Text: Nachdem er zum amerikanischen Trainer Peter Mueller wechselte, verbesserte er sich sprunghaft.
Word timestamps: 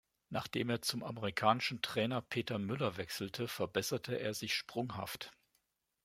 Nachdem 0.31 0.71
er 0.71 0.81
zum 0.81 1.03
amerikanischen 1.03 1.83
Trainer 1.83 2.23
Peter 2.23 2.57
Mueller 2.57 2.97
wechselte, 2.97 3.47
verbesserte 3.47 4.15
er 4.17 4.33
sich 4.33 4.55
sprunghaft. 4.55 5.31